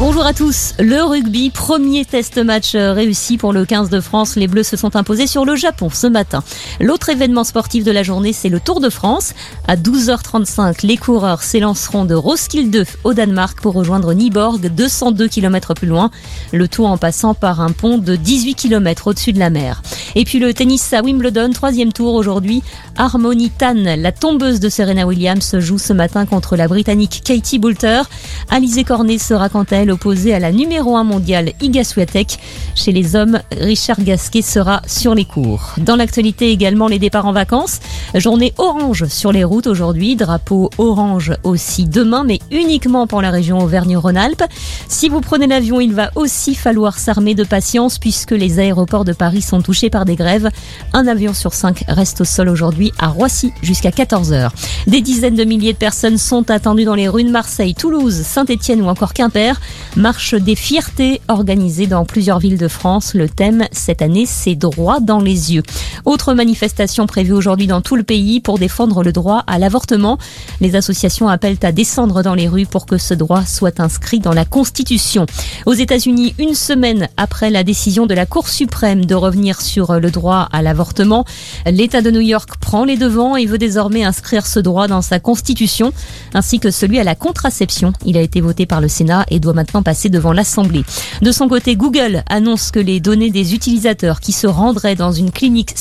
Bonjour 0.00 0.26
à 0.26 0.34
tous. 0.34 0.74
Le 0.80 1.04
rugby, 1.04 1.50
premier 1.50 2.04
test 2.04 2.38
match 2.38 2.74
réussi 2.74 3.38
pour 3.38 3.52
le 3.52 3.64
15 3.64 3.90
de 3.90 4.00
France. 4.00 4.34
Les 4.34 4.48
Bleus 4.48 4.64
se 4.64 4.76
sont 4.76 4.96
imposés 4.96 5.28
sur 5.28 5.44
le 5.44 5.54
Japon 5.54 5.88
ce 5.88 6.08
matin. 6.08 6.42
L'autre 6.80 7.10
événement 7.10 7.44
sportif 7.44 7.84
de 7.84 7.92
la 7.92 8.02
journée, 8.02 8.32
c'est 8.32 8.48
le 8.48 8.58
Tour 8.58 8.80
de 8.80 8.90
France. 8.90 9.34
À 9.68 9.76
12h35, 9.76 10.84
les 10.84 10.96
coureurs 10.96 11.44
s'élanceront 11.44 12.06
de 12.06 12.14
Roskilde 12.16 12.84
au 13.04 13.14
Danemark 13.14 13.60
pour 13.60 13.74
rejoindre 13.74 14.12
Nyborg, 14.14 14.66
202 14.66 15.28
km 15.28 15.74
plus 15.74 15.86
loin. 15.86 16.10
Le 16.52 16.66
tout 16.66 16.86
en 16.86 16.98
passant 16.98 17.34
par 17.34 17.60
un 17.60 17.70
pont 17.70 17.96
de 17.96 18.16
18 18.16 18.56
km 18.56 19.06
au-dessus 19.06 19.32
de 19.32 19.38
la 19.38 19.50
mer. 19.50 19.80
Et 20.16 20.24
puis 20.24 20.40
le 20.40 20.52
tennis 20.52 20.92
à 20.92 21.02
Wimbledon, 21.02 21.50
troisième 21.52 21.92
tour 21.92 22.14
aujourd'hui. 22.14 22.64
Harmony 22.96 23.50
Tan, 23.50 23.96
la 23.96 24.10
tombeuse 24.10 24.58
de 24.58 24.68
Serena 24.68 25.06
Williams, 25.06 25.56
joue 25.60 25.78
ce 25.78 25.92
matin 25.92 26.26
contre 26.26 26.56
la 26.56 26.66
Britannique 26.66 27.22
Katie 27.24 27.60
Boulter. 27.60 28.02
Alizé 28.50 28.82
Cornet 28.82 29.18
sera 29.18 29.48
quant 29.48 29.64
à 29.70 29.76
elle 29.76 29.83
opposée 29.90 30.34
à 30.34 30.38
la 30.38 30.52
numéro 30.52 30.96
1 30.96 31.04
mondiale 31.04 31.52
Iga 31.60 31.84
Swiatek. 31.84 32.38
Chez 32.74 32.92
les 32.92 33.16
hommes, 33.16 33.40
Richard 33.52 34.02
Gasquet 34.02 34.42
sera 34.42 34.82
sur 34.86 35.14
les 35.14 35.24
cours. 35.24 35.74
Dans 35.78 35.96
l'actualité 35.96 36.50
également, 36.50 36.88
les 36.88 36.98
départs 36.98 37.26
en 37.26 37.32
vacances. 37.32 37.80
Journée 38.14 38.52
orange 38.58 39.06
sur 39.06 39.32
les 39.32 39.44
routes 39.44 39.66
aujourd'hui. 39.66 40.16
Drapeau 40.16 40.70
orange 40.78 41.32
aussi 41.42 41.84
demain, 41.84 42.24
mais 42.24 42.38
uniquement 42.50 43.06
pour 43.06 43.22
la 43.22 43.30
région 43.30 43.58
Auvergne-Rhône-Alpes. 43.58 44.44
Si 44.88 45.08
vous 45.08 45.20
prenez 45.20 45.46
l'avion, 45.46 45.80
il 45.80 45.94
va 45.94 46.10
aussi 46.14 46.54
falloir 46.54 46.98
s'armer 46.98 47.34
de 47.34 47.44
patience 47.44 47.98
puisque 47.98 48.32
les 48.32 48.58
aéroports 48.58 49.04
de 49.04 49.12
Paris 49.12 49.42
sont 49.42 49.62
touchés 49.62 49.90
par 49.90 50.04
des 50.04 50.16
grèves. 50.16 50.50
Un 50.92 51.06
avion 51.06 51.34
sur 51.34 51.54
cinq 51.54 51.84
reste 51.88 52.20
au 52.20 52.24
sol 52.24 52.48
aujourd'hui 52.48 52.92
à 52.98 53.08
Roissy 53.08 53.52
jusqu'à 53.62 53.90
14h. 53.90 54.50
Des 54.86 55.00
dizaines 55.00 55.34
de 55.34 55.44
milliers 55.44 55.72
de 55.72 55.78
personnes 55.78 56.18
sont 56.18 56.50
attendues 56.50 56.84
dans 56.84 56.94
les 56.94 57.08
rues 57.08 57.24
de 57.24 57.30
Marseille, 57.30 57.74
Toulouse, 57.74 58.14
Saint-Étienne 58.14 58.82
ou 58.82 58.86
encore 58.86 59.12
Quimper. 59.14 59.60
Marche 59.96 60.34
des 60.34 60.56
fiertés 60.56 61.20
organisée 61.28 61.86
dans 61.86 62.04
plusieurs 62.04 62.38
villes 62.38 62.58
de 62.58 62.68
France. 62.68 63.14
Le 63.14 63.28
thème 63.28 63.66
cette 63.70 64.02
année, 64.02 64.26
c'est 64.26 64.54
droit 64.54 65.00
dans 65.00 65.20
les 65.20 65.54
yeux. 65.54 65.62
Autre 66.04 66.34
manifestation 66.34 67.06
prévue 67.06 67.32
aujourd'hui 67.32 67.66
dans 67.66 67.80
tout 67.80 67.96
le 67.96 68.02
pays 68.02 68.40
pour 68.40 68.58
défendre 68.58 69.02
le 69.02 69.10
droit 69.10 69.42
à 69.46 69.58
l'avortement. 69.58 70.18
Les 70.60 70.76
associations 70.76 71.28
appellent 71.28 71.58
à 71.62 71.72
descendre 71.72 72.22
dans 72.22 72.34
les 72.34 72.46
rues 72.46 72.66
pour 72.66 72.84
que 72.84 72.98
ce 72.98 73.14
droit 73.14 73.44
soit 73.46 73.80
inscrit 73.80 74.20
dans 74.20 74.34
la 74.34 74.44
Constitution. 74.44 75.24
Aux 75.64 75.72
États-Unis, 75.72 76.34
une 76.38 76.54
semaine 76.54 77.08
après 77.16 77.48
la 77.48 77.64
décision 77.64 78.04
de 78.04 78.14
la 78.14 78.26
Cour 78.26 78.48
suprême 78.48 79.06
de 79.06 79.14
revenir 79.14 79.62
sur 79.62 79.98
le 79.98 80.10
droit 80.10 80.48
à 80.52 80.60
l'avortement. 80.60 81.24
L'État 81.64 82.02
de 82.02 82.10
New 82.10 82.20
York 82.20 82.50
prend 82.60 82.84
les 82.84 82.98
devants 82.98 83.36
et 83.36 83.46
veut 83.46 83.58
désormais 83.58 84.04
inscrire 84.04 84.46
ce 84.46 84.60
droit 84.60 84.88
dans 84.88 85.02
sa 85.02 85.20
constitution, 85.20 85.92
ainsi 86.34 86.60
que 86.60 86.70
celui 86.70 86.98
à 86.98 87.04
la 87.04 87.14
contraception. 87.14 87.94
Il 88.04 88.18
a 88.18 88.20
été 88.20 88.42
voté 88.42 88.66
par 88.66 88.82
le 88.82 88.88
Sénat 88.88 89.24
et 89.30 89.40
doit 89.40 89.54
maintenant 89.54 89.82
passer 89.82 90.10
devant 90.10 90.32
l'Assemblée. 90.32 90.84
De 91.22 91.32
son 91.32 91.48
côté, 91.48 91.76
Google 91.76 92.22
annonce 92.28 92.70
que 92.70 92.78
les 92.80 93.00
données 93.00 93.30
des 93.30 93.54
utilisateurs 93.54 94.20
qui 94.20 94.32
se 94.32 94.46
rendraient 94.46 94.96
dans 94.96 95.12
une 95.12 95.30
clinique 95.30 95.72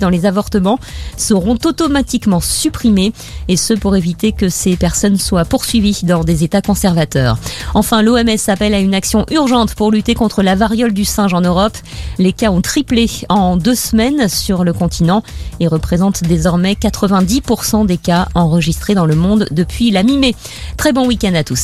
dans 0.00 0.10
les 0.10 0.26
avortements 0.26 0.80
seront 1.16 1.56
automatiquement 1.64 2.40
supprimées, 2.40 3.12
et 3.46 3.56
ce 3.56 3.74
pour 3.74 3.94
éviter 3.94 4.32
que 4.32 4.48
ces 4.48 4.76
personnes 4.76 5.18
soient 5.18 5.44
poursuivies 5.44 6.00
dans 6.02 6.24
des 6.24 6.42
États 6.42 6.62
conservateurs. 6.62 7.38
Enfin, 7.74 8.02
l'OMS 8.02 8.36
appelle 8.48 8.74
à 8.74 8.80
une 8.80 8.94
action 8.94 9.24
urgente 9.30 9.74
pour 9.74 9.92
lutter 9.92 10.14
contre 10.14 10.42
la 10.42 10.56
variole 10.56 10.92
du 10.92 11.04
singe 11.04 11.32
en 11.32 11.42
Europe. 11.42 11.76
Les 12.18 12.32
cas 12.32 12.50
ont 12.50 12.60
triplé 12.60 13.08
en 13.28 13.56
deux 13.56 13.76
semaines 13.76 14.28
sur 14.28 14.64
le 14.64 14.72
continent 14.72 15.22
et 15.60 15.68
représentent 15.68 16.24
désormais 16.24 16.72
90% 16.72 17.86
des 17.86 17.98
cas 17.98 18.26
enregistrés 18.34 18.94
dans 18.94 19.06
le 19.06 19.14
monde 19.14 19.46
depuis 19.52 19.92
la 19.92 20.02
mi-mai. 20.02 20.34
Très 20.76 20.92
bon 20.92 21.06
week-end 21.06 21.34
à 21.34 21.44
tous. 21.44 21.54